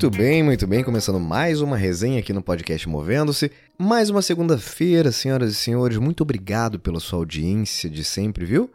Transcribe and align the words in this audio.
Muito 0.00 0.16
bem, 0.16 0.44
muito 0.44 0.64
bem. 0.64 0.84
Começando 0.84 1.18
mais 1.18 1.60
uma 1.60 1.76
resenha 1.76 2.20
aqui 2.20 2.32
no 2.32 2.40
podcast 2.40 2.88
Movendo-se. 2.88 3.50
Mais 3.76 4.08
uma 4.08 4.22
segunda-feira, 4.22 5.10
senhoras 5.10 5.50
e 5.50 5.54
senhores. 5.56 5.98
Muito 5.98 6.20
obrigado 6.20 6.78
pela 6.78 7.00
sua 7.00 7.18
audiência 7.18 7.90
de 7.90 8.04
sempre, 8.04 8.44
viu? 8.44 8.70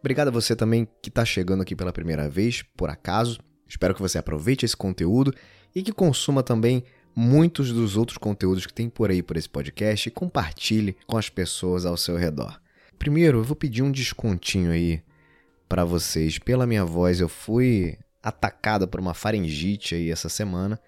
Obrigado 0.00 0.26
a 0.26 0.30
você 0.32 0.56
também 0.56 0.88
que 1.00 1.10
está 1.10 1.24
chegando 1.24 1.62
aqui 1.62 1.76
pela 1.76 1.92
primeira 1.92 2.28
vez, 2.28 2.64
por 2.76 2.90
acaso. 2.90 3.38
Espero 3.68 3.94
que 3.94 4.02
você 4.02 4.18
aproveite 4.18 4.64
esse 4.64 4.76
conteúdo 4.76 5.32
e 5.72 5.80
que 5.80 5.92
consuma 5.92 6.42
também 6.42 6.82
muitos 7.14 7.72
dos 7.72 7.96
outros 7.96 8.18
conteúdos 8.18 8.66
que 8.66 8.74
tem 8.74 8.88
por 8.88 9.12
aí 9.12 9.22
por 9.22 9.36
esse 9.36 9.48
podcast 9.48 10.08
e 10.08 10.10
compartilhe 10.10 10.96
com 11.06 11.16
as 11.16 11.28
pessoas 11.28 11.86
ao 11.86 11.96
seu 11.96 12.16
redor. 12.16 12.60
Primeiro, 12.98 13.38
eu 13.38 13.44
vou 13.44 13.54
pedir 13.54 13.82
um 13.82 13.92
descontinho 13.92 14.72
aí 14.72 15.00
para 15.68 15.84
vocês. 15.84 16.36
Pela 16.36 16.66
minha 16.66 16.84
voz, 16.84 17.20
eu 17.20 17.28
fui 17.28 17.96
atacada 18.24 18.86
por 18.86 18.98
uma 18.98 19.12
faringite 19.12 19.94
aí 19.94 20.10
essa 20.10 20.30
semana. 20.30 20.80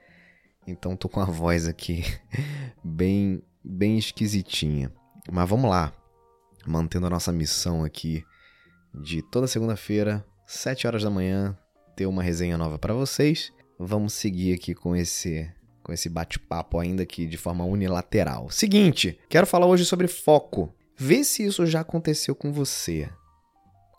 Então 0.66 0.96
tô 0.96 1.08
com 1.08 1.20
a 1.20 1.26
voz 1.26 1.68
aqui 1.68 2.02
bem 2.82 3.42
bem 3.62 3.98
esquisitinha. 3.98 4.90
Mas 5.30 5.48
vamos 5.48 5.70
lá. 5.70 5.92
Mantendo 6.66 7.06
a 7.06 7.10
nossa 7.10 7.30
missão 7.30 7.84
aqui 7.84 8.24
de 8.92 9.22
toda 9.22 9.46
segunda-feira, 9.46 10.24
7 10.46 10.86
horas 10.86 11.02
da 11.02 11.10
manhã, 11.10 11.56
ter 11.94 12.06
uma 12.06 12.22
resenha 12.22 12.56
nova 12.56 12.78
para 12.78 12.94
vocês. 12.94 13.52
Vamos 13.78 14.14
seguir 14.14 14.54
aqui 14.54 14.74
com 14.74 14.96
esse 14.96 15.48
com 15.82 15.92
esse 15.92 16.08
bate-papo 16.08 16.80
ainda 16.80 17.04
aqui 17.04 17.26
de 17.26 17.36
forma 17.36 17.64
unilateral. 17.64 18.50
Seguinte, 18.50 19.20
quero 19.28 19.46
falar 19.46 19.66
hoje 19.66 19.84
sobre 19.84 20.08
foco. 20.08 20.74
Vê 20.96 21.22
se 21.22 21.44
isso 21.44 21.64
já 21.64 21.80
aconteceu 21.80 22.34
com 22.34 22.52
você. 22.52 23.08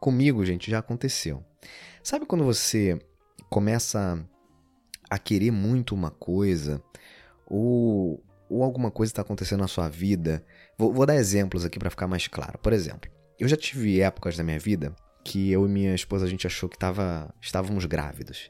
Comigo, 0.02 0.44
gente, 0.44 0.70
já 0.70 0.80
aconteceu. 0.80 1.46
Sabe 2.04 2.26
quando 2.26 2.44
você 2.44 3.00
começa 3.50 4.20
a 5.10 5.18
querer 5.18 5.52
muito 5.52 5.96
uma 5.96 6.12
coisa, 6.12 6.82
ou, 7.46 8.24
ou 8.50 8.64
alguma 8.64 8.92
coisa 8.92 9.12
está 9.12 9.22
acontecendo 9.22 9.62
na 9.62 9.68
sua 9.68 9.88
vida. 9.88 10.44
Vou, 10.78 10.94
vou 10.94 11.06
dar 11.06 11.16
exemplos 11.16 11.66
aqui 11.66 11.80
para 11.80 11.90
ficar 11.90 12.08
mais 12.08 12.28
claro. 12.28 12.58
Por 12.60 12.74
exemplo, 12.74 13.10
eu 13.40 13.48
já 13.48 13.56
tive 13.56 14.02
épocas 14.02 14.36
da 14.36 14.44
minha 14.44 14.60
vida 14.60 14.94
que 15.28 15.52
eu 15.52 15.66
e 15.66 15.70
minha 15.70 15.94
esposa 15.94 16.26
a 16.26 16.30
gente 16.30 16.48
achou 16.48 16.70
que 16.70 16.78
tava, 16.78 17.34
estávamos 17.42 17.84
grávidos. 17.86 18.50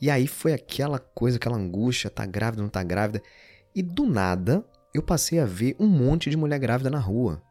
E 0.00 0.08
aí 0.08 0.28
foi 0.28 0.52
aquela 0.52 1.00
coisa, 1.00 1.36
aquela 1.36 1.56
angústia, 1.56 2.08
tá 2.08 2.24
grávida, 2.24 2.62
não 2.62 2.68
tá 2.68 2.82
grávida. 2.82 3.20
E 3.74 3.82
do 3.82 4.06
nada, 4.06 4.64
eu 4.94 5.02
passei 5.02 5.40
a 5.40 5.44
ver 5.44 5.74
um 5.80 5.88
monte 5.88 6.30
de 6.30 6.36
mulher 6.36 6.60
grávida 6.60 6.88
na 6.88 7.00
rua. 7.00 7.42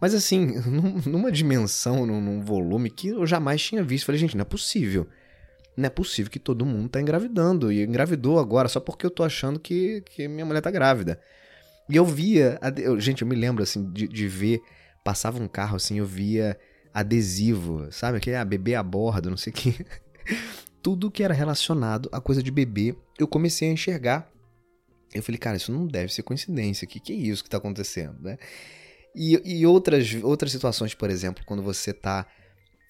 Mas 0.00 0.14
assim, 0.14 0.54
numa 1.06 1.32
dimensão, 1.32 2.06
num 2.06 2.40
volume 2.40 2.88
que 2.88 3.08
eu 3.08 3.26
jamais 3.26 3.60
tinha 3.62 3.82
visto. 3.82 4.06
Falei, 4.06 4.20
gente, 4.20 4.36
não 4.36 4.42
é 4.42 4.44
possível 4.44 5.08
não 5.78 5.86
é 5.86 5.90
possível 5.90 6.30
que 6.30 6.40
todo 6.40 6.66
mundo 6.66 6.88
tá 6.88 7.00
engravidando. 7.00 7.70
E 7.70 7.84
engravidou 7.84 8.38
agora 8.38 8.68
só 8.68 8.80
porque 8.80 9.06
eu 9.06 9.10
tô 9.10 9.22
achando 9.22 9.60
que, 9.60 10.02
que 10.02 10.26
minha 10.26 10.44
mulher 10.44 10.60
tá 10.60 10.70
grávida. 10.70 11.20
E 11.88 11.94
eu 11.94 12.04
via. 12.04 12.58
Eu, 12.76 13.00
gente, 13.00 13.22
eu 13.22 13.28
me 13.28 13.36
lembro 13.36 13.62
assim 13.62 13.88
de, 13.90 14.08
de 14.08 14.26
ver. 14.26 14.60
Passava 15.04 15.40
um 15.40 15.46
carro 15.46 15.76
assim, 15.76 15.98
eu 15.98 16.04
via 16.04 16.58
adesivo, 16.92 17.86
sabe? 17.92 18.18
Aquele 18.18 18.36
ah, 18.36 18.44
bebê 18.44 18.74
a 18.74 18.82
bordo, 18.82 19.30
não 19.30 19.36
sei 19.36 19.52
o 19.52 19.56
que. 19.56 19.86
Tudo 20.82 21.10
que 21.10 21.22
era 21.22 21.32
relacionado 21.32 22.08
a 22.12 22.20
coisa 22.20 22.42
de 22.42 22.50
bebê, 22.50 22.96
eu 23.18 23.28
comecei 23.28 23.68
a 23.68 23.72
enxergar. 23.72 24.30
Eu 25.14 25.22
falei, 25.22 25.38
cara, 25.38 25.56
isso 25.56 25.72
não 25.72 25.86
deve 25.86 26.12
ser 26.12 26.22
coincidência. 26.22 26.84
O 26.84 26.88
que, 26.88 27.00
que 27.00 27.12
é 27.12 27.16
isso 27.16 27.42
que 27.42 27.48
tá 27.48 27.56
acontecendo, 27.56 28.16
né? 28.20 28.36
E, 29.14 29.40
e 29.60 29.66
outras, 29.66 30.12
outras 30.22 30.52
situações, 30.52 30.92
por 30.92 31.08
exemplo, 31.08 31.44
quando 31.46 31.62
você 31.62 31.92
tá 31.92 32.26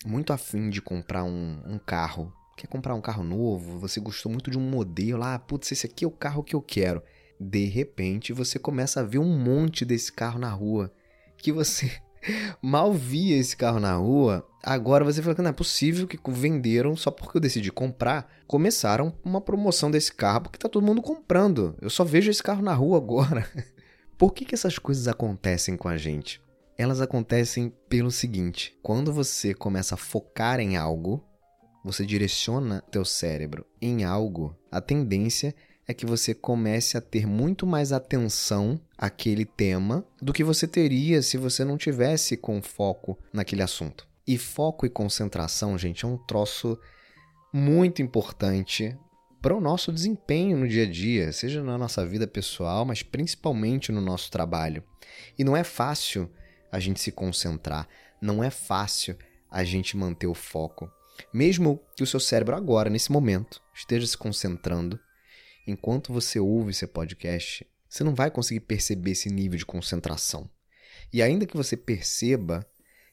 muito 0.05 0.33
afim 0.33 0.71
de 0.71 0.81
comprar 0.81 1.23
um, 1.23 1.63
um 1.67 1.79
carro 1.79 2.33
quer 2.59 2.67
comprar 2.67 2.95
um 2.95 3.01
carro 3.01 3.23
novo, 3.23 3.79
você 3.79 4.01
gostou 4.01 4.31
muito 4.31 4.51
de 4.51 4.59
um 4.59 4.69
modelo, 4.69 5.23
ah, 5.23 5.39
putz, 5.39 5.71
esse 5.71 5.87
aqui 5.87 6.05
é 6.05 6.09
o 6.09 6.13
carro 6.13 6.43
que 6.43 6.55
eu 6.55 6.61
quero. 6.61 7.03
De 7.41 7.65
repente, 7.67 8.33
você 8.33 8.59
começa 8.59 9.01
a 9.01 9.05
ver 9.05 9.19
um 9.19 9.39
monte 9.39 9.85
desse 9.85 10.13
carro 10.13 10.39
na 10.39 10.51
rua, 10.51 10.93
que 11.37 11.53
você 11.53 11.91
mal 12.61 12.93
via 12.93 13.37
esse 13.37 13.57
carro 13.57 13.79
na 13.79 13.95
rua, 13.95 14.45
agora 14.63 15.05
você 15.05 15.23
fala 15.23 15.37
que 15.37 15.43
não 15.43 15.51
é 15.51 15.53
possível 15.53 16.07
que 16.07 16.19
venderam 16.31 16.97
só 16.97 17.13
porque 17.13 17.37
eu 17.37 17.41
decidi 17.41 17.71
comprar, 17.71 18.29
começaram 18.47 19.15
uma 19.25 19.41
promoção 19.41 19.89
desse 19.91 20.13
carro 20.13 20.43
porque 20.43 20.59
tá 20.59 20.69
todo 20.69 20.85
mundo 20.85 21.01
comprando. 21.01 21.77
Eu 21.81 21.91
só 21.91 22.05
vejo 22.05 22.31
esse 22.31 22.43
carro 22.43 22.63
na 22.63 22.75
rua 22.75 22.99
agora. 22.99 23.49
Por 24.19 24.35
que, 24.35 24.45
que 24.45 24.55
essas 24.55 24.79
coisas 24.79 25.07
acontecem 25.07 25.77
com 25.77 25.87
a 25.87 25.97
gente? 25.97 26.43
Elas 26.77 27.01
acontecem 27.01 27.73
pelo 27.89 28.11
seguinte: 28.11 28.77
quando 28.83 29.13
você 29.13 29.55
começa 29.55 29.95
a 29.95 29.99
focar 29.99 30.59
em 30.59 30.77
algo, 30.77 31.25
você 31.89 32.05
direciona 32.05 32.83
teu 32.91 33.03
cérebro 33.03 33.65
em 33.81 34.05
algo, 34.05 34.55
a 34.71 34.79
tendência 34.79 35.55
é 35.87 35.95
que 35.95 36.05
você 36.05 36.35
comece 36.35 36.99
a 36.99 37.01
ter 37.01 37.27
muito 37.27 37.67
mais 37.67 37.93
atenção 37.93 38.79
àquele 38.97 39.47
tema 39.47 40.05
do 40.21 40.35
que 40.35 40.45
você 40.45 40.69
teria 40.69 41.23
se 41.23 41.39
você 41.39 41.65
não 41.65 41.79
tivesse 41.79 42.37
com 42.37 42.61
foco 42.61 43.19
naquele 43.33 43.63
assunto. 43.63 44.07
E 44.27 44.37
foco 44.37 44.85
e 44.85 44.91
concentração, 44.91 45.79
gente, 45.79 46.05
é 46.05 46.09
um 46.09 46.19
troço 46.19 46.79
muito 47.51 48.03
importante 48.03 48.95
para 49.41 49.57
o 49.57 49.61
nosso 49.61 49.91
desempenho 49.91 50.59
no 50.59 50.69
dia 50.69 50.83
a 50.83 50.91
dia, 50.91 51.33
seja 51.33 51.63
na 51.63 51.79
nossa 51.79 52.05
vida 52.05 52.27
pessoal, 52.27 52.85
mas 52.85 53.03
principalmente 53.03 53.91
no 53.91 54.03
nosso 54.03 54.31
trabalho. 54.31 54.85
E 55.39 55.43
não 55.43 55.57
é 55.57 55.65
fácil 55.65 56.31
a 56.71 56.79
gente 56.79 57.01
se 57.01 57.11
concentrar, 57.11 57.89
não 58.21 58.45
é 58.45 58.51
fácil 58.51 59.17
a 59.51 59.65
gente 59.65 59.97
manter 59.97 60.27
o 60.27 60.35
foco. 60.35 60.91
Mesmo 61.33 61.81
que 61.97 62.03
o 62.03 62.07
seu 62.07 62.21
cérebro 62.21 62.57
agora, 62.57 62.91
nesse 62.91 63.13
momento, 63.13 63.61
esteja 63.75 64.07
se 64.07 64.17
concentrando, 64.17 64.99
enquanto 65.67 66.13
você 66.13 66.39
ouve 66.39 66.71
esse 66.71 66.87
podcast, 66.87 67.67
você 67.89 68.05
não 68.05 68.15
vai 68.15 68.31
conseguir 68.31 68.61
perceber 68.61 69.13
esse 69.13 69.29
nível 69.29 69.59
de 69.59 69.67
concentração. 69.67 70.49
E 71.13 71.23
ainda 71.23 71.47
que 71.47 71.57
você 71.57 71.77
perceba, 71.77 72.67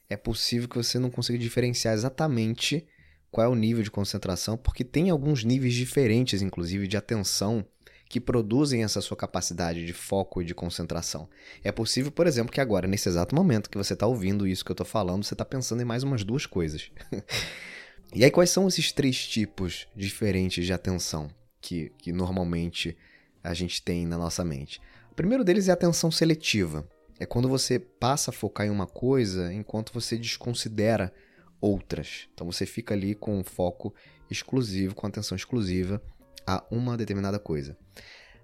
é 0.09 0.17
possível 0.17 0.67
que 0.67 0.75
você 0.75 0.99
não 0.99 1.09
consiga 1.09 1.37
diferenciar 1.37 1.93
exatamente 1.93 2.85
qual 3.31 3.45
é 3.45 3.49
o 3.49 3.55
nível 3.55 3.83
de 3.83 3.91
concentração, 3.91 4.57
porque 4.57 4.83
tem 4.83 5.09
alguns 5.09 5.43
níveis 5.43 5.73
diferentes, 5.73 6.41
inclusive, 6.41 6.87
de 6.87 6.97
atenção 6.97 7.65
que 8.07 8.19
produzem 8.19 8.83
essa 8.83 9.01
sua 9.01 9.17
capacidade 9.17 9.85
de 9.85 9.91
foco 9.91 10.41
e 10.41 10.45
de 10.45 10.53
concentração. 10.53 11.27
É 11.63 11.71
possível, 11.71 12.11
por 12.11 12.27
exemplo, 12.27 12.51
que 12.51 12.61
agora, 12.61 12.87
nesse 12.87 13.09
exato 13.09 13.35
momento 13.35 13.69
que 13.69 13.77
você 13.77 13.93
está 13.93 14.05
ouvindo 14.05 14.47
isso 14.47 14.63
que 14.63 14.71
eu 14.71 14.75
estou 14.75 14.85
falando, 14.85 15.23
você 15.23 15.33
está 15.33 15.43
pensando 15.43 15.81
em 15.81 15.85
mais 15.85 16.03
umas 16.03 16.23
duas 16.23 16.45
coisas. 16.45 16.91
E 18.15 18.23
aí, 18.23 18.31
quais 18.31 18.49
são 18.49 18.65
esses 18.65 18.93
três 18.93 19.27
tipos 19.27 19.89
diferentes 19.93 20.65
de 20.65 20.71
atenção 20.71 21.29
que, 21.59 21.91
que 21.97 22.13
normalmente 22.13 22.95
a 23.43 23.53
gente 23.53 23.83
tem 23.83 24.07
na 24.07 24.17
nossa 24.17 24.41
mente? 24.45 24.79
O 25.11 25.15
primeiro 25.15 25.43
deles 25.43 25.67
é 25.67 25.71
a 25.71 25.73
atenção 25.73 26.09
seletiva. 26.09 26.87
É 27.19 27.25
quando 27.25 27.49
você 27.49 27.77
passa 27.77 28.31
a 28.31 28.33
focar 28.33 28.65
em 28.65 28.69
uma 28.69 28.87
coisa 28.87 29.51
enquanto 29.51 29.91
você 29.91 30.17
desconsidera 30.17 31.13
outras. 31.59 32.29
Então 32.33 32.49
você 32.49 32.65
fica 32.65 32.93
ali 32.93 33.15
com 33.15 33.37
um 33.37 33.43
foco 33.43 33.93
exclusivo, 34.31 34.95
com 34.95 35.05
atenção 35.05 35.35
exclusiva 35.35 36.01
a 36.47 36.63
uma 36.71 36.95
determinada 36.95 37.37
coisa. 37.37 37.77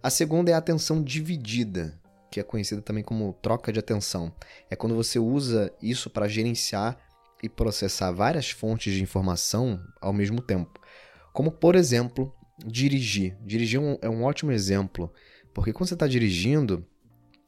A 0.03 0.09
segunda 0.09 0.51
é 0.51 0.53
a 0.53 0.57
atenção 0.57 1.01
dividida, 1.01 1.97
que 2.29 2.41
é 2.41 2.43
conhecida 2.43 2.81
também 2.81 3.05
como 3.05 3.38
troca 3.41 3.71
de 3.71 3.79
atenção. 3.79 4.35
É 4.69 4.75
quando 4.75 4.95
você 4.95 5.17
usa 5.17 5.73
isso 5.81 6.09
para 6.09 6.27
gerenciar 6.27 6.99
e 7.41 7.50
processar 7.50 8.12
várias 8.12 8.52
fontes 8.52 8.94
de 8.94 9.02
informação 9.02 9.81
ao 10.00 10.13
mesmo 10.13 10.41
tempo. 10.41 10.79
Como, 11.34 11.52
por 11.52 11.75
exemplo, 11.75 12.34
dirigir. 12.66 13.38
Dirigir 13.41 13.79
é 13.79 13.84
um, 13.84 13.97
é 14.02 14.24
ótimo 14.24 14.52
exemplo, 14.52 15.12
porque 15.53 15.74
quando 15.74 15.88
você 15.88 15.96
está 15.96 16.07
dirigindo, 16.07 16.85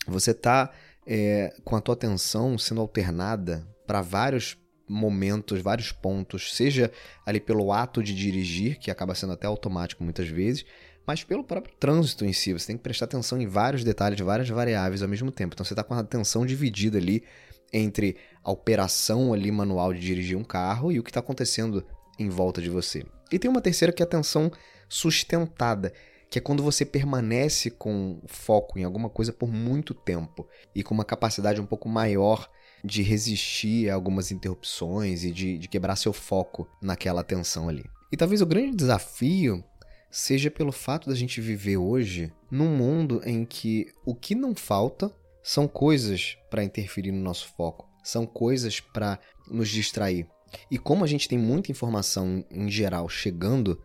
você 0.08 0.32
está 0.32 0.72
é, 1.06 1.54
com 1.64 1.76
a 1.76 1.82
tua 1.82 1.94
atenção 1.94 2.58
sendo 2.58 2.82
alternada 2.82 3.68
para 3.86 4.02
vários 4.02 4.58
momentos, 4.88 5.62
vários 5.62 5.92
pontos, 5.92 6.56
seja 6.56 6.92
ali 7.26 7.40
pelo 7.40 7.72
ato 7.72 8.04
de 8.04 8.14
dirigir, 8.14 8.80
que 8.80 8.92
acaba 8.92 9.16
sendo 9.16 9.34
até 9.34 9.48
automático 9.48 10.04
muitas 10.04 10.28
vezes, 10.28 10.66
mas 11.06 11.24
pelo 11.24 11.44
próprio 11.44 11.76
trânsito 11.80 12.26
em 12.26 12.34
si. 12.34 12.54
Você 12.54 12.68
tem 12.68 12.78
que 12.78 12.84
prestar 12.84 13.06
atenção 13.06 13.42
em 13.42 13.48
vários 13.48 13.84
detalhes, 13.84 14.20
várias 14.20 14.50
variáveis 14.50 15.02
ao 15.02 15.10
mesmo 15.10 15.32
tempo. 15.32 15.54
Então 15.54 15.66
você 15.66 15.74
está 15.74 15.84
com 15.84 15.94
a 15.94 16.00
atenção 16.00 16.46
dividida 16.46 16.98
ali 16.98 17.24
entre 17.72 18.18
a 18.44 18.52
operação 18.52 19.34
ali 19.34 19.52
manual 19.52 19.94
de 19.94 20.00
dirigir 20.00 20.38
um 20.38 20.44
carro 20.44 20.92
e 20.92 21.00
o 21.00 21.04
que 21.04 21.10
está 21.10 21.20
acontecendo 21.20 21.86
em 22.20 22.30
volta 22.30 22.62
de 22.62 22.70
você. 22.70 23.06
E 23.32 23.40
tem 23.40 23.50
uma 23.50 23.62
terceira 23.62 23.92
que 23.92 24.04
é 24.04 24.06
a 24.06 24.08
atenção 24.08 24.52
sustentada, 24.88 25.94
que 26.30 26.38
é 26.38 26.42
quando 26.42 26.64
você 26.64 26.86
permanece 26.86 27.70
com 27.70 28.22
foco 28.28 28.78
em 28.78 28.84
alguma 28.84 29.10
coisa 29.10 29.32
por 29.32 29.52
muito 29.52 29.94
tempo 29.94 30.48
e 30.76 30.84
com 30.84 30.94
uma 30.94 31.06
capacidade 31.06 31.62
um 31.62 31.66
pouco 31.66 31.88
maior 31.88 32.50
de 32.84 33.02
resistir 33.02 33.90
a 33.90 33.94
algumas 33.94 34.32
interrupções 34.32 35.24
e 35.24 35.32
de, 35.32 35.58
de 35.58 35.68
quebrar 35.68 35.96
seu 35.96 36.12
foco 36.12 36.68
naquela 36.82 37.22
atenção 37.22 37.70
ali. 37.70 37.86
E 38.12 38.18
talvez 38.18 38.42
o 38.42 38.46
grande 38.46 38.76
desafio 38.76 39.64
seja 40.12 40.52
pelo 40.52 40.72
fato 40.72 41.10
da 41.10 41.16
gente 41.16 41.42
viver 41.42 41.78
hoje 41.78 42.32
num 42.52 42.76
mundo 42.76 43.22
em 43.26 43.46
que 43.46 43.88
o 44.06 44.14
que 44.14 44.36
não 44.36 44.54
falta 44.54 45.12
são 45.42 45.68
coisas 45.68 46.38
para 46.50 46.64
interferir 46.64 47.12
no 47.12 47.22
nosso 47.22 47.48
foco, 47.58 47.90
são 48.04 48.26
coisas 48.26 48.80
para 48.80 49.20
nos 49.48 49.70
distrair. 49.70 50.28
E 50.70 50.78
como 50.78 51.04
a 51.04 51.08
gente 51.08 51.28
tem 51.28 51.38
muita 51.38 51.72
informação 51.72 52.46
em 52.52 52.70
geral 52.70 53.10
chegando 53.10 53.82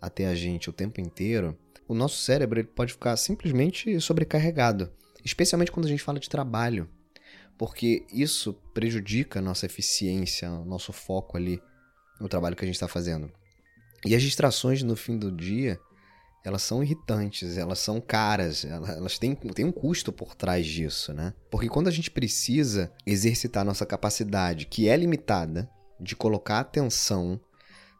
até 0.00 0.26
a 0.26 0.34
gente 0.34 0.70
o 0.70 0.72
tempo 0.72 1.00
inteiro, 1.00 1.58
o 1.88 1.94
nosso 1.94 2.18
cérebro 2.18 2.60
ele 2.60 2.68
pode 2.68 2.92
ficar 2.92 3.16
simplesmente 3.16 4.00
sobrecarregado, 4.00 4.90
especialmente 5.24 5.70
quando 5.70 5.86
a 5.86 5.88
gente 5.88 6.02
fala 6.02 6.18
de 6.18 6.28
trabalho, 6.28 6.88
porque 7.58 8.04
isso 8.12 8.54
prejudica 8.74 9.38
a 9.38 9.42
nossa 9.42 9.66
eficiência, 9.66 10.48
nosso 10.48 10.92
foco 10.92 11.36
ali 11.36 11.60
no 12.20 12.28
trabalho 12.28 12.56
que 12.56 12.64
a 12.64 12.66
gente 12.66 12.76
está 12.76 12.88
fazendo. 12.88 13.30
E 14.04 14.14
as 14.14 14.22
distrações 14.22 14.82
no 14.82 14.96
fim 14.96 15.18
do 15.18 15.32
dia, 15.32 15.78
elas 16.46 16.62
são 16.62 16.80
irritantes, 16.80 17.58
elas 17.58 17.80
são 17.80 18.00
caras, 18.00 18.64
elas 18.64 19.18
têm, 19.18 19.34
têm 19.34 19.64
um 19.64 19.72
custo 19.72 20.12
por 20.12 20.32
trás 20.36 20.64
disso, 20.64 21.12
né? 21.12 21.34
Porque 21.50 21.68
quando 21.68 21.88
a 21.88 21.90
gente 21.90 22.08
precisa 22.08 22.92
exercitar 23.04 23.64
nossa 23.64 23.84
capacidade, 23.84 24.66
que 24.66 24.88
é 24.88 24.96
limitada, 24.96 25.68
de 25.98 26.14
colocar 26.14 26.60
atenção 26.60 27.40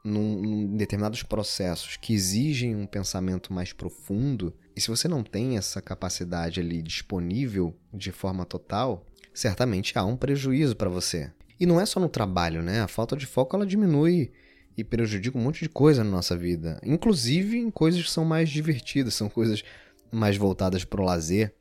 num, 0.04 0.40
num 0.40 0.76
determinados 0.76 1.25
processos 1.25 1.96
que 1.96 2.14
exigem 2.14 2.76
um 2.76 2.87
pensamento 2.87 3.52
mais 3.52 3.72
profundo, 3.72 4.54
e 4.76 4.81
se 4.81 4.87
você 4.90 5.08
não 5.08 5.25
tem 5.25 5.56
essa 5.56 5.82
capacidade 5.82 6.60
ali 6.60 6.81
disponível 6.82 7.76
de 7.92 8.12
forma 8.12 8.44
total, 8.44 9.04
certamente 9.34 9.99
há 9.99 10.04
um 10.04 10.16
prejuízo 10.16 10.76
para 10.76 10.88
você. 10.88 11.32
E 11.58 11.66
não 11.66 11.81
é 11.81 11.87
só 11.87 11.99
no 11.99 12.08
trabalho, 12.08 12.62
né? 12.62 12.81
A 12.81 12.87
falta 12.87 13.16
de 13.16 13.26
foco 13.26 13.56
ela 13.56 13.66
diminui 13.66 14.31
e 14.76 14.84
prejudica 14.84 15.38
um 15.38 15.43
monte 15.43 15.62
de 15.62 15.69
coisa 15.69 16.05
na 16.05 16.11
nossa 16.11 16.37
vida, 16.37 16.81
inclusive 16.84 17.56
em 17.58 17.70
coisas 17.70 18.02
que 18.02 18.11
são 18.11 18.25
mais 18.25 18.50
divertidas, 18.50 19.14
são 19.14 19.28
coisas 19.28 19.64
mais 20.12 20.37
voltadas 20.37 20.84
para 20.84 21.00
o 21.00 21.05
lazer. 21.05 21.55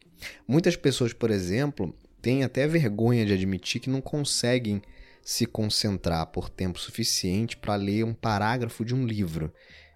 Muitas 0.48 0.76
pessoas, 0.76 1.14
por 1.14 1.32
exemplo, 1.32 1.96
têm 2.22 2.44
até 2.44 2.68
vergonha 2.68 3.26
de 3.26 3.34
admitir 3.34 3.80
que 3.80 3.90
não 3.90 4.02
conseguem 4.02 4.82
se 5.24 5.46
concentrar 5.46 6.28
por 6.28 6.50
tempo 6.50 6.80
suficiente 6.80 7.58
para 7.58 7.76
ler 7.76 8.04
um 8.04 8.14
parágrafo 8.14 8.86
de 8.86 8.94
um 8.94 9.06
livro, 9.06 9.52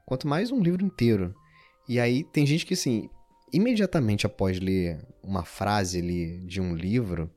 quanto 0.06 0.27
mais 0.27 0.51
um 0.51 0.60
livro 0.60 0.83
inteiro. 0.83 1.36
E 1.88 2.00
aí 2.00 2.24
tem 2.24 2.45
gente 2.45 2.66
que 2.66 2.74
assim, 2.74 3.10
imediatamente 3.51 4.25
após 4.25 4.60
ler 4.60 5.00
uma 5.21 5.44
frase 5.44 6.00
ali 6.00 6.39
de 6.45 6.60
um 6.60 6.75
livro, 6.75 7.30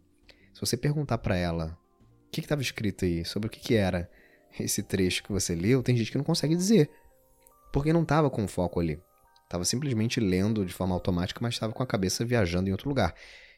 se 0.54 0.60
você 0.60 0.76
perguntar 0.76 1.18
para 1.18 1.36
ela 1.36 1.78
o 2.26 2.30
que 2.30 2.40
estava 2.40 2.62
escrito 2.62 3.04
aí, 3.04 3.24
sobre 3.24 3.48
o 3.48 3.50
que, 3.50 3.60
que 3.60 3.74
era, 3.74 4.10
esse 4.58 4.82
trecho 4.82 5.22
que 5.22 5.32
você 5.32 5.54
leu, 5.54 5.82
tem 5.82 5.96
gente 5.96 6.10
que 6.10 6.18
não 6.18 6.24
consegue 6.24 6.56
dizer. 6.56 6.90
Porque 7.72 7.92
não 7.92 8.02
estava 8.02 8.28
com 8.28 8.46
foco 8.46 8.80
ali. 8.80 9.00
Estava 9.44 9.64
simplesmente 9.64 10.20
lendo 10.20 10.64
de 10.64 10.72
forma 10.72 10.94
automática, 10.94 11.40
mas 11.42 11.54
estava 11.54 11.72
com 11.72 11.82
a 11.82 11.86
cabeça 11.86 12.24
viajando 12.24 12.68
em 12.68 12.72
outro 12.72 12.88
lugar. 12.88 13.14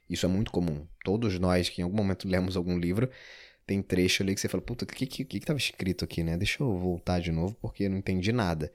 Isso 0.08 0.26
é 0.26 0.29
muito 0.29 0.50
comum. 0.50 0.87
Todos 1.05 1.38
nós 1.38 1.69
que 1.69 1.81
em 1.81 1.85
algum 1.85 1.96
momento 1.96 2.29
lemos 2.29 2.56
algum 2.56 2.79
livro, 2.79 3.08
tem 3.67 3.81
trecho 3.82 4.23
ali 4.23 4.35
que 4.35 4.41
você 4.41 4.49
fala, 4.49 4.62
puta, 4.62 4.85
o 4.85 4.88
que, 4.88 5.06
que, 5.06 5.25
que, 5.25 5.52
escrito 5.52 6.05
aqui, 6.05 6.23
né? 6.23 6.37
Deixa 6.37 6.62
eu 6.62 6.79
voltar 6.79 7.20
de 7.20 7.32
novo 7.32 7.56
porque 7.61 7.85
eu 7.85 7.90
não 7.90 7.97
entendi 7.97 8.32
nada. 8.32 8.73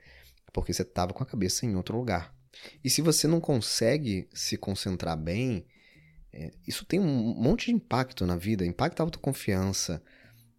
Porque 0.51 0.73
você 0.73 0.81
estava 0.81 1.13
com 1.13 1.21
a 1.21 1.25
cabeça 1.25 1.65
em 1.65 1.75
outro 1.75 1.97
lugar. 1.97 2.33
E 2.83 2.89
se 2.89 3.01
você 3.01 3.27
não 3.27 3.39
consegue 3.39 4.27
se 4.33 4.57
concentrar 4.57 5.15
bem, 5.15 5.65
é, 6.33 6.51
isso 6.67 6.85
tem 6.85 6.99
um 6.99 7.33
monte 7.35 7.67
de 7.67 7.73
impacto 7.73 8.25
na 8.25 8.35
vida, 8.35 8.65
impacta 8.65 9.03
a 9.03 9.05
autoconfiança. 9.05 10.01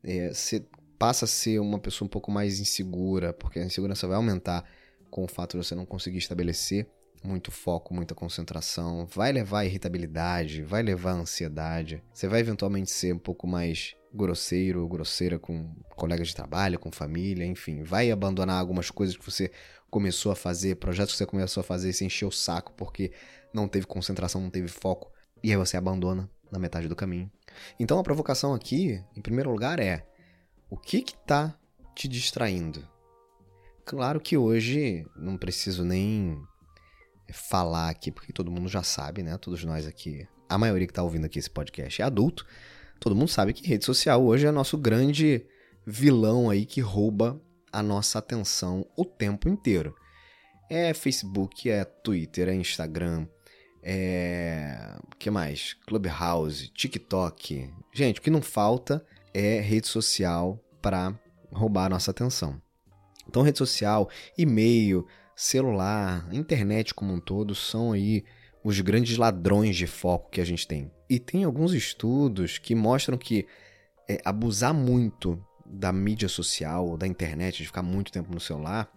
É, 0.02 0.28
você 0.28 0.64
passa 1.00 1.24
a 1.24 1.28
ser 1.28 1.58
uma 1.58 1.78
pessoa 1.78 2.04
um 2.04 2.10
pouco 2.10 2.30
mais 2.30 2.60
insegura, 2.60 3.32
porque 3.32 3.58
a 3.58 3.64
insegurança 3.64 4.06
vai 4.06 4.16
aumentar 4.16 4.62
com 5.10 5.24
o 5.24 5.26
fato 5.26 5.58
de 5.58 5.64
você 5.64 5.74
não 5.74 5.86
conseguir 5.86 6.18
estabelecer 6.18 6.86
muito 7.24 7.50
foco, 7.50 7.94
muita 7.94 8.14
concentração, 8.14 9.06
vai 9.06 9.32
levar 9.32 9.60
a 9.60 9.64
irritabilidade, 9.64 10.62
vai 10.62 10.82
levar 10.82 11.12
a 11.12 11.20
ansiedade. 11.20 12.02
Você 12.12 12.28
vai 12.28 12.40
eventualmente 12.40 12.90
ser 12.90 13.14
um 13.14 13.18
pouco 13.18 13.46
mais 13.46 13.96
grosseiro 14.12 14.82
ou 14.82 14.88
grosseira 14.88 15.38
com 15.38 15.74
colegas 15.96 16.28
de 16.28 16.34
trabalho, 16.34 16.78
com 16.78 16.92
família, 16.92 17.46
enfim, 17.46 17.82
vai 17.82 18.10
abandonar 18.10 18.60
algumas 18.60 18.90
coisas 18.90 19.16
que 19.16 19.24
você 19.24 19.50
começou 19.90 20.30
a 20.32 20.36
fazer, 20.36 20.76
projetos 20.76 21.14
que 21.14 21.18
você 21.18 21.26
começou 21.26 21.62
a 21.62 21.64
fazer 21.64 21.88
e 21.88 21.94
se 21.94 22.04
encheu 22.04 22.28
o 22.28 22.32
saco 22.32 22.74
porque 22.74 23.10
não 23.54 23.66
teve 23.66 23.86
concentração, 23.86 24.38
não 24.38 24.50
teve 24.50 24.68
foco, 24.68 25.10
e 25.42 25.50
aí 25.50 25.56
você 25.56 25.78
abandona 25.78 26.28
na 26.52 26.58
metade 26.58 26.88
do 26.88 26.96
caminho. 26.96 27.30
Então 27.78 27.98
a 27.98 28.02
provocação 28.02 28.52
aqui, 28.52 29.02
em 29.16 29.22
primeiro 29.22 29.50
lugar, 29.50 29.80
é 29.80 30.04
o 30.70 30.76
que 30.76 31.02
que 31.02 31.16
tá 31.26 31.58
te 31.94 32.06
distraindo? 32.06 32.86
Claro 33.84 34.20
que 34.20 34.36
hoje 34.36 35.04
não 35.16 35.36
preciso 35.36 35.84
nem 35.84 36.40
falar 37.32 37.88
aqui, 37.90 38.12
porque 38.12 38.32
todo 38.32 38.50
mundo 38.50 38.68
já 38.68 38.82
sabe, 38.82 39.22
né? 39.22 39.36
Todos 39.36 39.64
nós 39.64 39.86
aqui, 39.86 40.26
a 40.48 40.56
maioria 40.56 40.86
que 40.86 40.92
tá 40.92 41.02
ouvindo 41.02 41.24
aqui 41.24 41.38
esse 41.38 41.50
podcast 41.50 42.00
é 42.00 42.04
adulto. 42.04 42.46
Todo 43.00 43.16
mundo 43.16 43.28
sabe 43.28 43.52
que 43.52 43.66
rede 43.66 43.84
social 43.84 44.24
hoje 44.24 44.46
é 44.46 44.50
nosso 44.50 44.78
grande 44.78 45.44
vilão 45.86 46.48
aí 46.48 46.64
que 46.64 46.80
rouba 46.80 47.40
a 47.72 47.82
nossa 47.82 48.18
atenção 48.18 48.86
o 48.96 49.04
tempo 49.04 49.48
inteiro. 49.48 49.94
É 50.68 50.94
Facebook, 50.94 51.68
é 51.68 51.84
Twitter, 51.84 52.48
é 52.48 52.54
Instagram, 52.54 53.26
é. 53.82 54.96
que 55.18 55.30
mais? 55.30 55.74
Clubhouse, 55.86 56.68
TikTok. 56.68 57.72
Gente, 57.92 58.20
o 58.20 58.22
que 58.22 58.30
não 58.30 58.42
falta 58.42 59.04
é 59.32 59.60
rede 59.60 59.86
social 59.86 60.58
para 60.80 61.18
roubar 61.52 61.86
a 61.86 61.90
nossa 61.90 62.10
atenção. 62.10 62.60
Então, 63.28 63.42
rede 63.42 63.58
social, 63.58 64.08
e-mail, 64.36 65.06
celular, 65.36 66.28
internet 66.32 66.94
como 66.94 67.12
um 67.12 67.20
todo 67.20 67.54
são 67.54 67.92
aí 67.92 68.24
os 68.62 68.80
grandes 68.80 69.16
ladrões 69.16 69.76
de 69.76 69.86
foco 69.86 70.30
que 70.30 70.40
a 70.40 70.44
gente 70.44 70.66
tem. 70.66 70.90
E 71.08 71.18
tem 71.18 71.44
alguns 71.44 71.72
estudos 71.72 72.58
que 72.58 72.74
mostram 72.74 73.16
que 73.16 73.46
é, 74.08 74.20
abusar 74.24 74.74
muito 74.74 75.42
da 75.64 75.92
mídia 75.92 76.28
social, 76.28 76.96
da 76.96 77.06
internet, 77.06 77.58
de 77.58 77.66
ficar 77.66 77.82
muito 77.82 78.12
tempo 78.12 78.32
no 78.32 78.40
celular, 78.40 78.90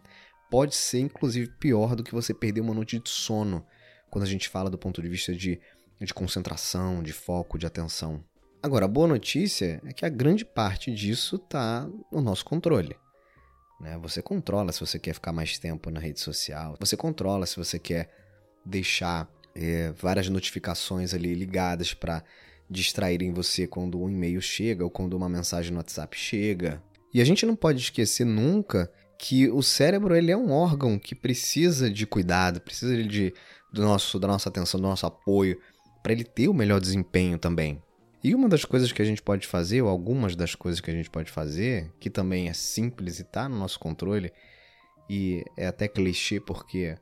pode 0.49 0.75
ser 0.75 0.99
inclusive 0.99 1.49
pior 1.59 1.95
do 1.95 2.03
que 2.03 2.13
você 2.13 2.33
perder 2.33 2.61
uma 2.61 2.73
noite 2.73 2.99
de 2.99 3.09
sono, 3.09 3.65
quando 4.09 4.23
a 4.23 4.27
gente 4.27 4.49
fala 4.49 4.69
do 4.69 4.77
ponto 4.77 5.01
de 5.01 5.07
vista 5.07 5.33
de, 5.33 5.61
de 6.01 6.13
concentração, 6.13 7.01
de 7.01 7.13
foco, 7.13 7.57
de 7.57 7.65
atenção. 7.65 8.23
Agora, 8.63 8.85
a 8.85 8.87
boa 8.87 9.09
notícia 9.09 9.81
é 9.85 9.91
que 9.91 10.05
a 10.05 10.09
grande 10.09 10.45
parte 10.45 10.89
disso 10.89 11.35
está 11.35 11.85
no 12.09 12.21
nosso 12.21 12.45
controle. 12.45 12.95
Né? 13.77 13.99
Você 14.01 14.21
controla 14.21 14.71
se 14.71 14.79
você 14.79 14.97
quer 14.97 15.13
ficar 15.13 15.33
mais 15.33 15.59
tempo 15.59 15.91
na 15.91 15.99
rede 15.99 16.21
social, 16.21 16.77
você 16.79 16.95
controla 16.95 17.45
se 17.45 17.57
você 17.57 17.77
quer 17.77 18.09
deixar 18.65 19.29
é, 19.53 19.91
várias 19.91 20.29
notificações 20.29 21.13
ali 21.13 21.35
ligadas 21.35 21.93
para 21.93 22.23
distraírem 22.69 23.33
você 23.33 23.67
quando 23.67 24.01
um 24.01 24.09
e-mail 24.09 24.41
chega 24.41 24.85
ou 24.85 24.89
quando 24.89 25.13
uma 25.13 25.27
mensagem 25.27 25.71
no 25.73 25.79
WhatsApp 25.79 26.17
chega. 26.17 26.81
E 27.13 27.19
a 27.19 27.25
gente 27.25 27.45
não 27.45 27.57
pode 27.57 27.81
esquecer 27.81 28.25
nunca 28.25 28.89
que 29.19 29.49
o 29.49 29.61
cérebro 29.61 30.15
ele 30.15 30.31
é 30.31 30.37
um 30.37 30.53
órgão 30.53 30.97
que 30.97 31.13
precisa 31.13 31.91
de 31.91 32.07
cuidado, 32.07 32.61
precisa 32.61 32.95
de, 33.03 33.33
do 33.73 33.81
nosso, 33.81 34.17
da 34.17 34.27
nossa 34.29 34.47
atenção, 34.47 34.79
do 34.79 34.87
nosso 34.87 35.05
apoio, 35.05 35.59
para 36.01 36.13
ele 36.13 36.23
ter 36.23 36.47
o 36.47 36.53
melhor 36.53 36.79
desempenho 36.79 37.37
também. 37.37 37.81
E 38.23 38.33
uma 38.33 38.47
das 38.47 38.63
coisas 38.63 38.91
que 38.91 39.01
a 39.01 39.05
gente 39.05 39.21
pode 39.21 39.45
fazer, 39.45 39.81
ou 39.81 39.89
algumas 39.89 40.33
das 40.33 40.55
coisas 40.55 40.79
que 40.79 40.89
a 40.89 40.93
gente 40.93 41.09
pode 41.09 41.29
fazer, 41.29 41.91
que 41.99 42.09
também 42.09 42.47
é 42.47 42.53
simples 42.53 43.19
e 43.19 43.23
está 43.23 43.49
no 43.49 43.57
nosso 43.57 43.77
controle, 43.77 44.31
e 45.09 45.43
é 45.57 45.67
até 45.67 45.89
clichê 45.89 46.39
porque 46.39 46.97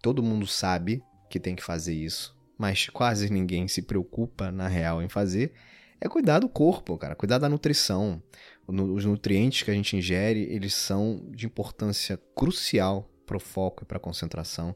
todo 0.00 0.22
mundo 0.22 0.46
sabe 0.46 1.02
que 1.28 1.38
tem 1.38 1.54
que 1.54 1.62
fazer 1.62 1.92
isso, 1.92 2.34
mas 2.56 2.88
quase 2.88 3.30
ninguém 3.30 3.68
se 3.68 3.82
preocupa 3.82 4.50
na 4.50 4.66
real 4.66 5.02
em 5.02 5.08
fazer, 5.08 5.52
é 6.00 6.08
cuidar 6.08 6.38
do 6.38 6.48
corpo, 6.48 6.96
cara, 6.96 7.14
cuidar 7.14 7.38
da 7.38 7.48
nutrição. 7.48 8.22
Os 8.66 9.04
nutrientes 9.04 9.62
que 9.62 9.70
a 9.70 9.74
gente 9.74 9.96
ingere, 9.96 10.44
eles 10.50 10.72
são 10.72 11.26
de 11.30 11.44
importância 11.44 12.18
crucial 12.34 13.10
para 13.26 13.36
o 13.36 13.40
foco 13.40 13.82
e 13.82 13.86
para 13.86 13.98
a 13.98 14.00
concentração. 14.00 14.74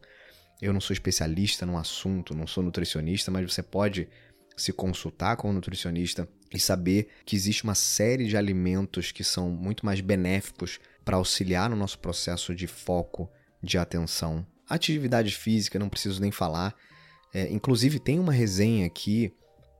Eu 0.61 0.73
não 0.73 0.80
sou 0.80 0.92
especialista 0.92 1.64
no 1.64 1.78
assunto, 1.78 2.35
não 2.35 2.47
sou 2.47 2.62
nutricionista, 2.62 3.30
mas 3.30 3.50
você 3.50 3.62
pode 3.62 4.09
se 4.59 4.73
consultar 4.73 5.37
com 5.37 5.49
o 5.49 5.50
um 5.50 5.55
nutricionista 5.55 6.29
e 6.53 6.59
saber 6.59 7.09
que 7.25 7.37
existe 7.37 7.65
uma 7.65 7.75
série 7.75 8.27
de 8.27 8.37
alimentos 8.37 9.12
que 9.12 9.23
são 9.23 9.50
muito 9.50 9.85
mais 9.85 10.00
benéficos 10.00 10.79
para 11.05 11.17
auxiliar 11.17 11.69
no 11.71 11.77
nosso 11.77 11.99
processo 11.99 12.55
de 12.55 12.67
foco, 12.67 13.31
de 13.62 13.79
atenção. 13.79 14.47
Atividade 14.69 15.35
física, 15.35 15.79
não 15.79 15.88
preciso 15.88 16.21
nem 16.21 16.31
falar. 16.31 16.75
É, 17.33 17.50
inclusive, 17.50 17.99
tem 17.99 18.19
uma 18.19 18.33
resenha 18.33 18.87
aqui 18.87 19.33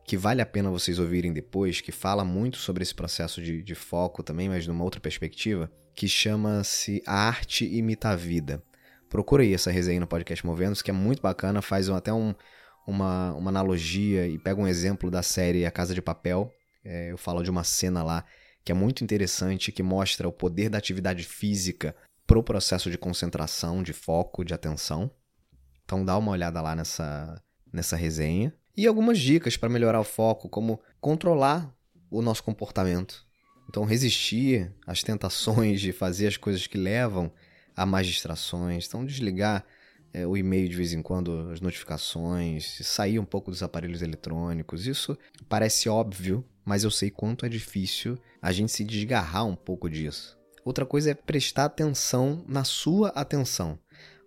que 0.07 0.17
vale 0.17 0.41
a 0.41 0.47
pena 0.47 0.71
vocês 0.71 0.99
ouvirem 0.99 1.33
depois, 1.33 1.83
que 1.83 1.93
fala 1.93 2.25
muito 2.25 2.57
sobre 2.57 2.83
esse 2.83 2.95
processo 2.95 3.43
de, 3.43 3.63
de 3.63 3.75
foco 3.75 4.23
também, 4.23 4.49
mas 4.49 4.65
de 4.65 4.71
uma 4.71 4.83
outra 4.83 5.01
perspectiva, 5.01 5.71
que 5.95 6.09
chama-se 6.09 7.03
A 7.07 7.27
Arte 7.29 7.67
Imita 7.67 8.09
a 8.09 8.17
Vida. 8.17 8.63
Procura 9.11 9.43
aí 9.43 9.53
essa 9.53 9.71
resenha 9.71 10.01
no 10.01 10.07
podcast 10.07 10.47
Movendo, 10.47 10.83
que 10.83 10.91
é 10.91 10.95
muito 10.95 11.21
bacana, 11.21 11.61
faz 11.61 11.91
até 11.91 12.13
um, 12.13 12.35
uma, 12.89 13.35
uma 13.35 13.51
analogia 13.51 14.27
e 14.27 14.39
pega 14.39 14.59
um 14.59 14.67
exemplo 14.67 15.11
da 15.11 15.23
série 15.23 15.67
A 15.67 15.71
Casa 15.71 15.95
de 15.95 16.01
Papel. 16.01 16.51
É, 16.83 17.13
eu 17.13 17.19
falo 17.19 17.43
de 17.43 17.51
uma 17.51 17.63
cena 17.63 18.03
lá 18.03 18.25
que 18.65 18.73
é 18.73 18.75
muito 18.75 19.05
interessante, 19.05 19.71
que 19.71 19.83
mostra 19.83 20.27
o 20.27 20.33
poder 20.33 20.71
da 20.71 20.79
atividade 20.79 21.23
física 21.25 21.95
pro 22.27 22.43
processo 22.43 22.91
de 22.91 22.97
concentração, 22.97 23.83
de 23.83 23.93
foco, 23.93 24.43
de 24.43 24.55
atenção. 24.55 25.11
Então 25.85 26.03
dá 26.03 26.17
uma 26.17 26.33
olhada 26.33 26.63
lá 26.63 26.75
nessa, 26.75 27.43
nessa 27.71 27.95
resenha. 27.95 28.55
E 28.75 28.87
algumas 28.87 29.19
dicas 29.19 29.57
para 29.57 29.69
melhorar 29.69 30.01
o 30.01 30.05
foco, 30.05 30.49
como 30.49 30.81
controlar 30.99 31.71
o 32.11 32.23
nosso 32.23 32.43
comportamento. 32.43 33.27
Então 33.69 33.85
resistir 33.85 34.73
às 34.87 35.03
tentações 35.03 35.81
de 35.81 35.93
fazer 35.93 36.29
as 36.29 36.39
coisas 36.39 36.67
que 36.67 36.79
levam 36.79 37.31
a 37.77 37.85
mais 37.85 38.07
distrações. 38.07 38.87
Então 38.87 39.05
desligar 39.05 39.65
é, 40.13 40.27
o 40.27 40.37
e-mail 40.37 40.69
de 40.69 40.77
vez 40.77 40.93
em 40.93 41.03
quando, 41.03 41.51
as 41.51 41.61
notificações, 41.61 42.81
sair 42.83 43.19
um 43.19 43.25
pouco 43.25 43.51
dos 43.51 43.63
aparelhos 43.63 44.03
eletrônicos. 44.03 44.87
Isso 44.87 45.17
parece 45.49 45.89
óbvio, 45.89 46.45
mas 46.65 46.85
eu 46.85 46.91
sei 46.91 47.11
quanto 47.11 47.47
é 47.47 47.49
difícil 47.49 48.19
a 48.41 48.53
gente 48.53 48.73
se 48.73 48.85
desgarrar 48.85 49.47
um 49.47 49.57
pouco 49.57 49.89
disso. 49.89 50.39
Outra 50.65 50.85
coisa 50.85 51.11
é 51.11 51.15
prestar 51.15 51.65
atenção 51.65 52.45
na 52.47 52.65
sua 52.65 53.09
atenção. 53.11 53.79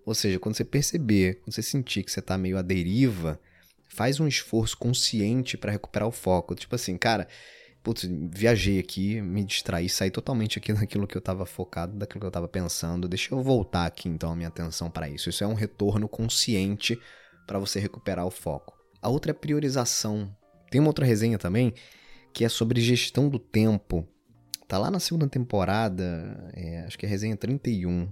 Ou 0.06 0.16
seja, 0.16 0.40
quando 0.40 0.56
você 0.56 0.66
perceber, 0.66 1.36
quando 1.36 1.54
você 1.54 1.62
sentir 1.62 2.04
que 2.04 2.12
você 2.12 2.20
está 2.20 2.38
meio 2.38 2.58
à 2.58 2.62
deriva, 2.62 3.40
faz 3.88 4.20
um 4.20 4.28
esforço 4.28 4.78
consciente 4.78 5.58
para 5.58 5.72
recuperar 5.72 6.08
o 6.08 6.12
foco. 6.12 6.56
Tipo 6.56 6.76
assim, 6.76 6.98
cara, 6.98 7.28
putz, 7.84 8.08
viajei 8.32 8.80
aqui, 8.80 9.22
me 9.22 9.44
distraí, 9.44 9.90
saí 9.90 10.12
totalmente 10.12 10.58
aqui 10.58 10.74
daquilo 10.74 11.08
que 11.08 11.16
eu 11.16 11.20
estava 11.20 11.46
focado, 11.46 11.98
daquilo 11.98 12.20
que 12.20 12.26
eu 12.26 12.30
estava 12.30 12.48
pensando. 12.48 13.08
Deixa 13.08 13.34
eu 13.34 13.42
voltar 13.42 13.86
aqui 13.86 14.08
então 14.10 14.32
a 14.32 14.36
minha 14.36 14.48
atenção 14.48 14.90
para 14.90 15.10
isso. 15.10 15.30
Isso 15.30 15.44
é 15.44 15.48
um 15.48 15.54
retorno 15.54 16.08
consciente 16.08 17.00
para 17.46 17.60
você 17.60 17.80
recuperar 17.80 18.26
o 18.26 18.32
foco. 18.32 18.78
A 19.02 19.10
outra 19.10 19.32
é 19.32 19.34
priorização. 19.34 20.36
Tem 20.70 20.80
uma 20.80 20.90
outra 20.90 21.06
resenha 21.06 21.38
também 21.38 21.74
que 22.34 22.46
é 22.46 22.50
sobre 22.50 22.80
gestão 22.80 23.28
do 23.28 23.40
tempo. 23.40 24.08
Tá 24.68 24.78
lá 24.78 24.90
na 24.90 25.00
segunda 25.00 25.28
temporada, 25.28 26.50
é, 26.54 26.86
acho 26.86 26.98
que 26.98 27.06
é 27.06 27.10
a 27.10 27.10
resenha 27.10 27.36
31. 27.36 28.10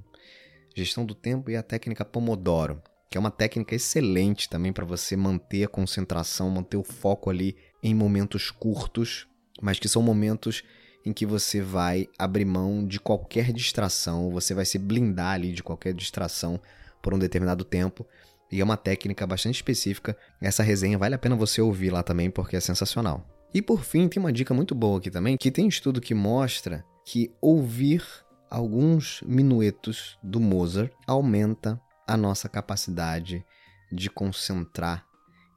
Gestão 0.76 1.06
do 1.06 1.16
tempo 1.16 1.50
e 1.50 1.56
a 1.56 1.64
técnica 1.64 2.04
Pomodoro 2.04 2.82
que 3.10 3.18
é 3.18 3.20
uma 3.20 3.32
técnica 3.32 3.76
excelente 3.76 4.48
também 4.48 4.72
para 4.72 4.86
você 4.86 5.18
manter 5.18 5.64
a 5.64 5.68
concentração, 5.68 6.50
manter 6.50 6.78
o 6.78 6.84
foco 6.84 7.30
ali 7.30 7.58
em 7.82 7.96
momentos 7.96 8.52
curtos, 8.52 9.28
mas 9.62 9.80
que 9.80 9.88
são 9.88 10.02
momentos 10.02 10.64
em 11.06 11.14
que 11.14 11.26
você 11.26 11.62
vai 11.62 12.08
abrir 12.18 12.46
mão 12.46 12.86
de 12.86 13.00
qualquer 13.00 13.52
distração, 13.54 14.30
você 14.32 14.54
vai 14.54 14.66
se 14.66 14.78
blindar 14.78 15.34
ali 15.34 15.52
de 15.52 15.64
qualquer 15.64 15.94
distração 15.94 16.60
por 17.02 17.14
um 17.14 17.20
determinado 17.20 17.64
tempo. 17.64 18.06
E 18.52 18.60
é 18.60 18.64
uma 18.64 18.78
técnica 18.78 19.26
bastante 19.28 19.56
específica. 19.56 20.18
Essa 20.42 20.64
resenha 20.64 20.98
vale 20.98 21.16
a 21.16 21.20
pena 21.20 21.36
você 21.36 21.62
ouvir 21.62 21.92
lá 21.92 22.04
também 22.04 22.30
porque 22.30 22.56
é 22.56 22.60
sensacional. 22.60 23.28
E 23.54 23.62
por 23.62 23.84
fim, 23.84 24.08
tem 24.08 24.22
uma 24.22 24.34
dica 24.34 24.54
muito 24.54 24.76
boa 24.76 25.00
aqui 25.00 25.10
também, 25.10 25.38
que 25.38 25.52
tem 25.52 25.66
um 25.66 25.70
estudo 25.70 26.02
que 26.02 26.14
mostra 26.14 26.84
que 27.06 27.32
ouvir 27.42 28.04
alguns 28.50 29.22
minuetos 29.26 30.18
do 30.22 30.40
Mozart 30.40 30.92
aumenta 31.08 31.80
a 32.08 32.18
nossa 32.18 32.50
capacidade 32.50 33.44
de 33.92 34.10
concentrar 34.10 35.06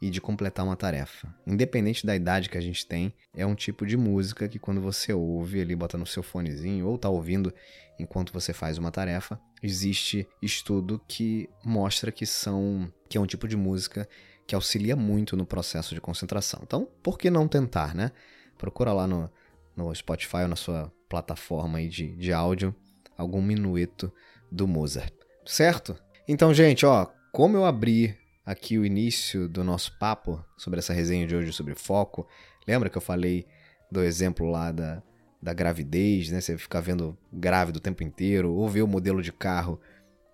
e 0.02 0.10
de 0.10 0.20
completar 0.20 0.66
uma 0.66 0.74
tarefa. 0.74 1.32
Independente 1.46 2.04
da 2.04 2.16
idade 2.16 2.50
que 2.50 2.58
a 2.58 2.60
gente 2.60 2.84
tem, 2.84 3.14
é 3.32 3.46
um 3.46 3.54
tipo 3.54 3.86
de 3.86 3.96
música 3.96 4.48
que 4.48 4.58
quando 4.58 4.80
você 4.80 5.12
ouve 5.12 5.60
ali, 5.60 5.76
bota 5.76 5.96
no 5.96 6.04
seu 6.04 6.24
fonezinho 6.24 6.88
ou 6.88 6.98
tá 6.98 7.08
ouvindo 7.08 7.54
enquanto 8.00 8.32
você 8.32 8.52
faz 8.52 8.78
uma 8.78 8.90
tarefa, 8.90 9.40
existe 9.62 10.26
estudo 10.42 11.00
que 11.06 11.48
mostra 11.64 12.10
que 12.10 12.26
são 12.26 12.92
que 13.08 13.16
é 13.16 13.20
um 13.20 13.26
tipo 13.26 13.46
de 13.46 13.56
música 13.56 14.08
que 14.44 14.56
auxilia 14.56 14.96
muito 14.96 15.36
no 15.36 15.46
processo 15.46 15.94
de 15.94 16.00
concentração. 16.00 16.58
Então, 16.64 16.88
por 17.00 17.16
que 17.16 17.30
não 17.30 17.46
tentar, 17.46 17.94
né? 17.94 18.10
Procura 18.58 18.92
lá 18.92 19.06
no, 19.06 19.30
no 19.76 19.94
Spotify 19.94 20.38
ou 20.38 20.48
na 20.48 20.56
sua 20.56 20.92
plataforma 21.08 21.78
aí 21.78 21.88
de, 21.88 22.16
de 22.16 22.32
áudio 22.32 22.74
algum 23.16 23.40
minueto 23.40 24.12
do 24.50 24.66
Mozart, 24.66 25.12
certo? 25.46 25.96
Então, 26.26 26.52
gente, 26.52 26.84
ó, 26.84 27.06
como 27.30 27.56
eu 27.56 27.64
abri 27.64 28.16
aqui 28.44 28.78
o 28.78 28.84
início 28.84 29.48
do 29.48 29.62
nosso 29.62 29.96
papo 29.98 30.44
sobre 30.56 30.78
essa 30.78 30.92
resenha 30.92 31.26
de 31.26 31.34
hoje 31.34 31.52
sobre 31.52 31.74
foco, 31.74 32.26
lembra 32.66 32.90
que 32.90 32.96
eu 32.96 33.02
falei 33.02 33.46
do 33.90 34.02
exemplo 34.02 34.50
lá 34.50 34.72
da, 34.72 35.02
da 35.40 35.52
gravidez, 35.52 36.30
né? 36.30 36.40
Você 36.40 36.56
ficar 36.56 36.80
vendo 36.80 37.16
grávida 37.32 37.78
o 37.78 37.80
tempo 37.80 38.02
inteiro, 38.02 38.52
ou 38.52 38.68
ver 38.68 38.82
o 38.82 38.88
modelo 38.88 39.22
de 39.22 39.32
carro 39.32 39.80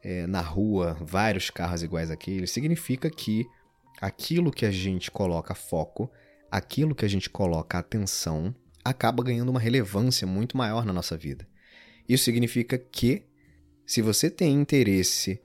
é, 0.03 0.27
na 0.27 0.41
rua, 0.41 0.97
vários 1.01 1.51
carros 1.51 1.83
iguais 1.83 2.11
àquele, 2.11 2.47
significa 2.47 3.11
que 3.11 3.47
aquilo 4.01 4.53
que 4.53 4.65
a 4.65 4.71
gente 4.71 5.11
coloca 5.11 5.55
foco, 5.55 6.11
aquilo 6.51 6.95
que 6.95 7.05
a 7.05 7.09
gente 7.09 7.29
coloca 7.29 7.79
atenção, 7.79 8.55
acaba 8.85 9.23
ganhando 9.23 9.51
uma 9.51 9.61
relevância 9.61 10.27
muito 10.27 10.57
maior 10.57 10.85
na 10.85 10.93
nossa 10.93 11.17
vida. 11.17 11.47
Isso 12.09 12.25
significa 12.25 12.79
que, 12.79 13.27
se 13.85 14.01
você 14.01 14.31
tem 14.31 14.55
interesse 14.55 15.43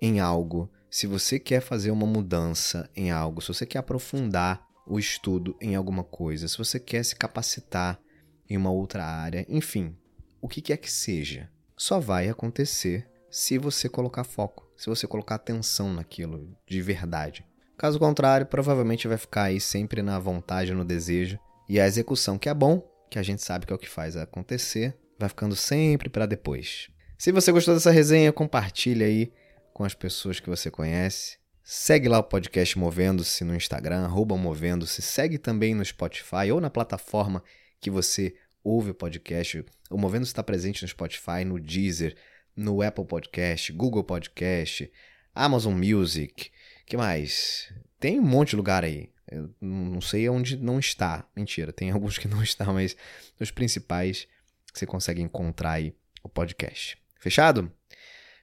em 0.00 0.18
algo, 0.18 0.70
se 0.92 1.06
você 1.06 1.38
quer 1.38 1.62
fazer 1.62 1.90
uma 1.90 2.06
mudança 2.06 2.88
em 2.94 3.10
algo, 3.10 3.40
se 3.40 3.48
você 3.48 3.64
quer 3.64 3.78
aprofundar 3.78 4.62
o 4.86 4.98
estudo 4.98 5.56
em 5.58 5.74
alguma 5.74 6.04
coisa, 6.04 6.46
se 6.46 6.58
você 6.58 6.78
quer 6.78 7.02
se 7.02 7.16
capacitar 7.16 7.98
em 8.46 8.58
uma 8.58 8.70
outra 8.70 9.02
área, 9.02 9.46
enfim, 9.48 9.96
o 10.38 10.46
que 10.46 10.60
quer 10.60 10.76
que 10.76 10.92
seja, 10.92 11.48
só 11.78 11.98
vai 11.98 12.28
acontecer 12.28 13.08
se 13.30 13.56
você 13.56 13.88
colocar 13.88 14.22
foco, 14.22 14.70
se 14.76 14.90
você 14.90 15.06
colocar 15.06 15.36
atenção 15.36 15.94
naquilo 15.94 16.54
de 16.68 16.82
verdade. 16.82 17.42
Caso 17.78 17.98
contrário, 17.98 18.44
provavelmente 18.44 19.08
vai 19.08 19.16
ficar 19.16 19.44
aí 19.44 19.58
sempre 19.62 20.02
na 20.02 20.18
vontade, 20.18 20.74
no 20.74 20.84
desejo, 20.84 21.38
e 21.70 21.80
a 21.80 21.86
execução, 21.86 22.38
que 22.38 22.50
é 22.50 22.54
bom, 22.54 22.86
que 23.10 23.18
a 23.18 23.22
gente 23.22 23.40
sabe 23.40 23.64
que 23.64 23.72
é 23.72 23.76
o 23.76 23.78
que 23.78 23.88
faz 23.88 24.14
acontecer, 24.14 24.94
vai 25.18 25.30
ficando 25.30 25.56
sempre 25.56 26.10
para 26.10 26.26
depois. 26.26 26.90
Se 27.16 27.32
você 27.32 27.50
gostou 27.50 27.72
dessa 27.72 27.90
resenha, 27.90 28.30
compartilha 28.30 29.06
aí 29.06 29.32
com 29.72 29.84
as 29.84 29.94
pessoas 29.94 30.40
que 30.40 30.48
você 30.48 30.70
conhece. 30.70 31.38
Segue 31.62 32.08
lá 32.08 32.18
o 32.18 32.24
podcast 32.24 32.78
Movendo-se 32.78 33.44
no 33.44 33.54
Instagram, 33.54 34.04
arroba 34.04 34.36
Movendo-se. 34.36 35.00
Segue 35.00 35.38
também 35.38 35.74
no 35.74 35.84
Spotify 35.84 36.50
ou 36.52 36.60
na 36.60 36.68
plataforma 36.68 37.42
que 37.80 37.90
você 37.90 38.34
ouve 38.64 38.90
o 38.90 38.94
podcast. 38.94 39.64
O 39.90 39.96
Movendo-se 39.96 40.32
está 40.32 40.42
presente 40.42 40.82
no 40.82 40.88
Spotify, 40.88 41.44
no 41.46 41.60
Deezer, 41.60 42.16
no 42.56 42.82
Apple 42.82 43.04
Podcast, 43.04 43.72
Google 43.72 44.04
Podcast, 44.04 44.90
Amazon 45.34 45.74
Music. 45.74 46.50
que 46.84 46.96
mais? 46.96 47.72
Tem 47.98 48.18
um 48.18 48.24
monte 48.24 48.50
de 48.50 48.56
lugar 48.56 48.84
aí. 48.84 49.10
Eu 49.30 49.54
não 49.60 50.00
sei 50.00 50.28
onde 50.28 50.56
não 50.56 50.78
está. 50.78 51.26
Mentira, 51.34 51.72
tem 51.72 51.90
alguns 51.92 52.18
que 52.18 52.28
não 52.28 52.42
estão, 52.42 52.74
mas 52.74 52.96
os 53.40 53.50
principais 53.50 54.26
você 54.72 54.84
consegue 54.84 55.22
encontrar 55.22 55.72
aí 55.72 55.94
o 56.22 56.28
podcast. 56.28 56.98
Fechado? 57.18 57.72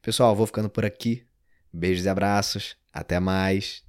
Pessoal, 0.02 0.36
vou 0.36 0.46
ficando 0.46 0.70
por 0.70 0.86
aqui. 0.86 1.24
Beijos 1.72 2.06
e 2.06 2.10
abraços. 2.10 2.76
Até 2.94 3.20
mais. 3.20 3.84